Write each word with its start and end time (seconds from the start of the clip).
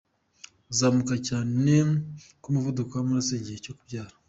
Kuzamuka 0.65 1.15
cyane 1.27 1.73
kw’umuvuduko 2.41 2.91
w’amaraso 2.95 3.31
igihe 3.39 3.59
cyo 3.65 3.73
kubyara. 3.77 4.13